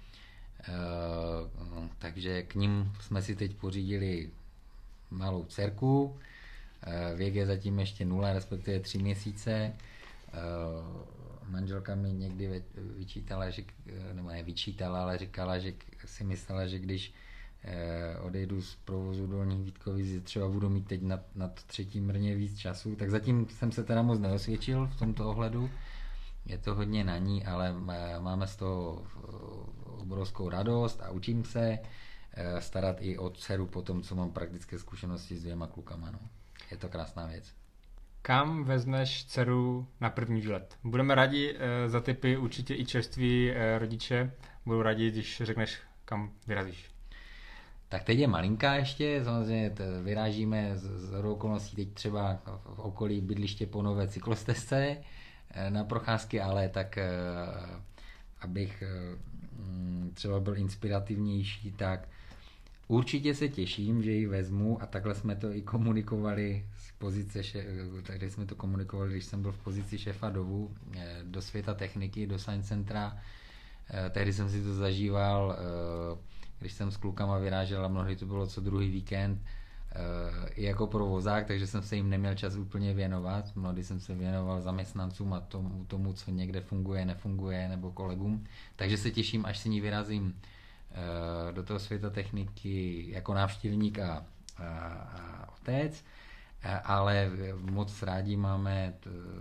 takže 1.99 2.43
k 2.43 2.55
ním 2.55 2.91
jsme 2.99 3.21
si 3.21 3.35
teď 3.35 3.55
pořídili 3.55 4.29
malou 5.11 5.45
dcerku. 5.45 6.17
Eh, 6.83 7.15
věk 7.15 7.35
je 7.35 7.45
zatím 7.45 7.79
ještě 7.79 8.05
nula, 8.05 8.33
respektive 8.33 8.79
tři 8.79 8.97
měsíce. 8.97 9.51
Eh, 9.51 10.33
manželka 11.49 11.95
mi 11.95 12.13
někdy 12.13 12.63
vyčítala, 12.75 13.49
že, 13.49 13.63
nebo 14.13 14.29
ne 14.29 14.43
vyčítala, 14.43 15.01
ale 15.01 15.17
říkala, 15.17 15.59
že 15.59 15.73
si 16.05 16.23
myslela, 16.23 16.67
že 16.67 16.79
když 16.79 17.13
odejdu 18.21 18.61
z 18.61 18.75
provozu 18.75 19.27
dolních 19.27 19.65
Vítkovic, 19.65 20.23
třeba 20.23 20.47
budu 20.47 20.69
mít 20.69 20.87
teď 20.87 21.01
na, 21.01 21.19
na 21.35 21.47
to 21.47 21.61
třetí 21.67 22.01
mrně 22.01 22.35
víc 22.35 22.59
času, 22.59 22.95
tak 22.95 23.09
zatím 23.09 23.47
jsem 23.49 23.71
se 23.71 23.83
teda 23.83 24.01
moc 24.01 24.19
neosvědčil 24.19 24.87
v 24.87 24.99
tomto 24.99 25.29
ohledu. 25.29 25.69
Je 26.45 26.57
to 26.57 26.75
hodně 26.75 27.03
na 27.03 27.17
ní, 27.17 27.45
ale 27.45 27.75
máme 28.19 28.47
z 28.47 28.55
toho 28.55 29.03
obrovskou 30.11 30.49
radost 30.49 31.01
a 31.01 31.09
učím 31.09 31.43
se 31.43 31.79
eh, 32.33 32.61
starat 32.61 32.97
i 32.99 33.17
o 33.17 33.29
dceru 33.29 33.67
po 33.67 33.81
tom, 33.81 34.01
co 34.01 34.15
mám 34.15 34.31
praktické 34.31 34.79
zkušenosti 34.79 35.37
s 35.37 35.41
dvěma 35.41 35.67
klukama. 35.67 36.11
No. 36.11 36.19
Je 36.71 36.77
to 36.77 36.89
krásná 36.89 37.27
věc. 37.27 37.53
Kam 38.21 38.63
vezmeš 38.63 39.25
dceru 39.25 39.87
na 40.01 40.09
první 40.09 40.41
výlet? 40.41 40.77
Budeme 40.83 41.15
rádi 41.15 41.55
e, 41.57 41.89
za 41.89 42.01
typy 42.01 42.37
určitě 42.37 42.75
i 42.75 42.85
čerství 42.85 43.51
e, 43.51 43.79
rodiče. 43.79 44.31
Budu 44.65 44.81
rádi, 44.81 45.11
když 45.11 45.41
řekneš, 45.45 45.77
kam 46.05 46.31
vyrazíš. 46.47 46.89
Tak 47.89 48.03
teď 48.03 48.19
je 48.19 48.27
malinká 48.27 48.75
ještě, 48.75 49.21
samozřejmě 49.23 49.75
vyrážíme 50.03 50.77
z, 50.77 50.81
z 50.81 51.25
okolností 51.25 51.75
teď 51.75 51.93
třeba 51.93 52.39
v 52.45 52.79
okolí 52.79 53.21
bydliště 53.21 53.65
po 53.65 53.81
nové 53.81 54.07
cyklostezce 54.07 54.97
na 55.69 55.83
procházky, 55.83 56.41
ale 56.41 56.69
tak 56.69 56.97
abych 58.41 58.83
Mm, 59.59 60.11
třeba 60.13 60.39
byl 60.39 60.57
inspirativnější, 60.57 61.71
tak 61.71 62.07
určitě 62.87 63.35
se 63.35 63.49
těším, 63.49 64.03
že 64.03 64.11
ji 64.11 64.27
vezmu 64.27 64.81
a 64.81 64.85
takhle 64.85 65.15
jsme 65.15 65.35
to 65.35 65.51
i 65.51 65.61
komunikovali 65.61 66.65
z 66.77 66.91
pozice, 66.91 67.41
tady 68.03 68.29
jsme 68.29 68.45
to 68.45 68.55
komunikovali, 68.55 69.11
když 69.11 69.25
jsem 69.25 69.41
byl 69.41 69.51
v 69.51 69.57
pozici 69.57 69.97
šéfa 69.97 70.29
dovu 70.29 70.75
eh, 70.97 71.19
do 71.23 71.41
světa 71.41 71.73
techniky, 71.73 72.27
do 72.27 72.39
Science 72.39 72.67
Centra. 72.67 73.17
Eh, 73.89 74.09
tehdy 74.09 74.33
jsem 74.33 74.49
si 74.49 74.63
to 74.63 74.73
zažíval, 74.73 75.57
eh, 75.59 76.17
když 76.59 76.73
jsem 76.73 76.91
s 76.91 76.97
klukama 76.97 77.37
vyrážel 77.37 77.85
a 77.85 77.87
mnohdy 77.87 78.15
to 78.15 78.25
bylo 78.25 78.47
co 78.47 78.61
druhý 78.61 78.89
víkend, 78.89 79.41
i 80.55 80.63
jako 80.63 80.87
provozák, 80.87 81.47
takže 81.47 81.67
jsem 81.67 81.81
se 81.81 81.95
jim 81.95 82.09
neměl 82.09 82.35
čas 82.35 82.55
úplně 82.55 82.93
věnovat. 82.93 83.55
Mnohdy 83.55 83.83
jsem 83.83 83.99
se 83.99 84.15
věnoval 84.15 84.61
zaměstnancům 84.61 85.33
a 85.33 85.39
tomu, 85.39 85.85
tomu, 85.85 86.13
co 86.13 86.31
někde 86.31 86.61
funguje, 86.61 87.05
nefunguje, 87.05 87.67
nebo 87.67 87.91
kolegům. 87.91 88.43
Takže 88.75 88.97
se 88.97 89.11
těším, 89.11 89.45
až 89.45 89.57
si 89.57 89.69
ní 89.69 89.81
vyrazím 89.81 90.39
eh, 90.91 91.51
do 91.51 91.63
toho 91.63 91.79
světa 91.79 92.09
techniky 92.09 93.05
jako 93.09 93.33
návštěvník 93.33 93.99
a, 93.99 94.25
a, 94.57 94.67
a 94.67 95.49
otec, 95.61 96.03
ale 96.83 97.29
moc 97.71 98.03
rádi 98.03 98.37
máme 98.37 98.93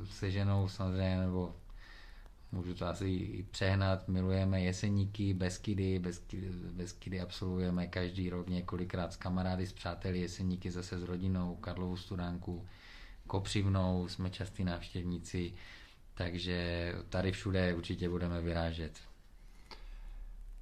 se 0.05 0.31
ženou 0.31 0.69
samozřejmě, 0.69 1.21
nebo 1.21 1.55
můžu 2.57 2.75
to 2.75 2.87
asi 2.87 3.09
i 3.09 3.43
přehnat, 3.43 4.09
milujeme 4.09 4.61
Jeseníky, 4.61 5.35
Beskydy, 5.35 5.99
Beskydy, 5.99 6.51
Beskydy 6.51 7.21
absolvujeme 7.21 7.87
každý 7.87 8.31
rok 8.31 8.49
několikrát 8.49 9.13
s 9.13 9.17
kamarády, 9.17 9.67
s 9.67 9.73
přáteli, 9.73 10.21
Jeseníky 10.21 10.71
zase 10.71 10.99
s 10.99 11.03
rodinou, 11.03 11.57
Karlovu 11.57 11.97
studánku, 11.97 12.67
Kopřivnou, 13.27 14.09
jsme 14.09 14.31
častí 14.31 14.65
návštěvníci, 14.65 15.53
takže 16.15 16.93
tady 17.09 17.33
všude 17.33 17.75
určitě 17.75 18.09
budeme 18.09 18.41
vyrážet. 18.41 19.01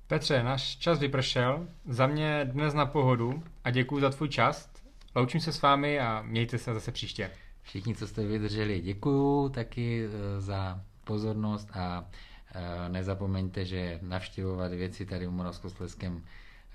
Petře, 0.07 0.43
náš 0.43 0.77
čas 0.77 0.99
vypršel. 0.99 1.69
Za 1.89 2.07
mě 2.07 2.45
dnes 2.45 2.75
na 2.75 2.87
pohodu 2.87 3.43
a 3.65 3.71
děkuji 3.71 4.01
za 4.01 4.11
tvůj 4.11 4.29
čas. 4.29 4.71
Loučím 5.15 5.41
se 5.41 5.53
s 5.53 5.63
vámi 5.63 6.01
a 6.01 6.23
mějte 6.23 6.59
se 6.59 6.75
zase 6.75 6.93
příště. 6.93 7.31
Všichni, 7.63 7.95
co 7.95 8.07
jste 8.07 8.27
vydrželi, 8.27 8.81
děkuju 8.81 9.49
taky 9.49 10.05
eh, 10.07 10.41
za 10.41 10.85
pozornost 11.05 11.69
a 11.73 12.09
e, 12.55 12.89
nezapomeňte, 12.89 13.65
že 13.65 13.99
navštěvovat 14.03 14.73
věci 14.73 15.07
tady 15.07 15.27
v 15.27 15.31
Moravskoslezském 15.31 16.23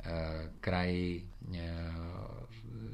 e, 0.04 0.50
kraji 0.60 1.30
e, 1.54 1.58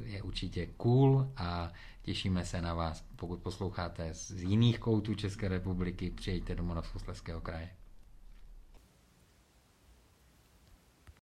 je 0.03 0.21
určitě 0.21 0.65
cool 0.77 1.31
a 1.37 1.71
těšíme 2.01 2.45
se 2.45 2.61
na 2.61 2.73
vás. 2.73 3.03
Pokud 3.15 3.39
posloucháte 3.39 4.13
z 4.13 4.31
jiných 4.31 4.79
koutů 4.79 5.15
České 5.15 5.47
republiky, 5.47 6.09
přijďte 6.11 6.55
do 6.55 6.63
Moravskoslezského 6.63 7.41
kraje. 7.41 7.69